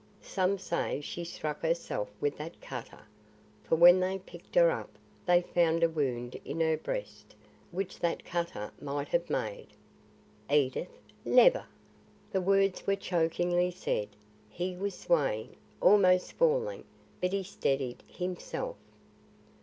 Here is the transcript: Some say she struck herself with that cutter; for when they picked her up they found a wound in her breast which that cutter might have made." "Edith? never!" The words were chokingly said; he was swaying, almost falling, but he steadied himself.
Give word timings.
Some 0.23 0.57
say 0.57 0.99
she 0.99 1.23
struck 1.23 1.61
herself 1.61 2.09
with 2.19 2.35
that 2.37 2.59
cutter; 2.59 3.03
for 3.63 3.75
when 3.75 3.99
they 3.99 4.17
picked 4.17 4.55
her 4.55 4.71
up 4.71 4.89
they 5.27 5.43
found 5.43 5.83
a 5.83 5.89
wound 5.91 6.37
in 6.43 6.59
her 6.59 6.75
breast 6.75 7.35
which 7.69 7.99
that 7.99 8.25
cutter 8.25 8.71
might 8.81 9.09
have 9.09 9.29
made." 9.29 9.67
"Edith? 10.49 10.97
never!" 11.23 11.67
The 12.31 12.41
words 12.41 12.87
were 12.87 12.95
chokingly 12.95 13.69
said; 13.69 14.07
he 14.49 14.75
was 14.75 14.95
swaying, 14.97 15.55
almost 15.81 16.31
falling, 16.31 16.83
but 17.21 17.31
he 17.31 17.43
steadied 17.43 18.01
himself. 18.07 18.77